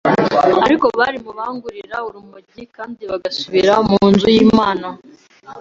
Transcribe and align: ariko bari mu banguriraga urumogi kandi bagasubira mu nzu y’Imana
ariko 0.65 0.85
bari 0.99 1.17
mu 1.23 1.31
banguriraga 1.37 2.05
urumogi 2.09 2.61
kandi 2.75 3.01
bagasubira 3.11 3.73
mu 3.89 3.99
nzu 4.11 4.27
y’Imana 4.35 4.87